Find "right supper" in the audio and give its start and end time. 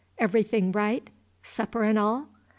0.71-1.83